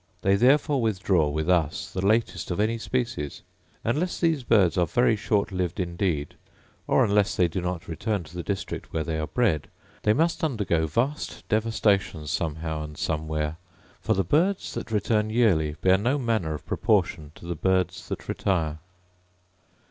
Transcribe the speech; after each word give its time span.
They 0.23 0.35
therefore 0.35 0.81
withdraw 0.81 1.29
with 1.29 1.47
us 1.47 1.91
the 1.91 2.03
latest 2.03 2.49
of 2.49 2.59
any 2.59 2.79
species. 2.79 3.43
Unless 3.83 4.19
these 4.19 4.41
birds 4.43 4.75
ate 4.75 4.89
very 4.89 5.15
short 5.15 5.51
lived 5.51 5.79
indeed, 5.79 6.33
or 6.87 7.05
unless 7.05 7.35
they 7.35 7.47
do 7.47 7.61
not 7.61 7.87
return 7.87 8.23
to 8.23 8.33
the 8.35 8.41
district 8.41 8.91
where 8.91 9.03
they 9.03 9.19
are 9.19 9.27
bred, 9.27 9.67
they 10.01 10.13
must 10.13 10.43
undergo 10.43 10.87
vast 10.87 11.47
devastations 11.49 12.31
somehow, 12.31 12.83
sad 12.87 12.97
somewhere; 12.97 13.57
for 13.99 14.15
the 14.15 14.23
birds 14.23 14.73
that 14.73 14.89
return 14.89 15.29
yearly 15.29 15.75
bear 15.81 15.99
no 15.99 16.17
manner 16.17 16.55
of 16.55 16.65
proportion 16.65 17.31
to 17.35 17.45
the 17.45 17.53
birds 17.53 18.09
that 18.09 18.27
retire. 18.27 18.79